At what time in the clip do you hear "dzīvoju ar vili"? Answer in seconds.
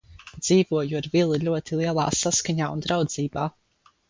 0.45-1.39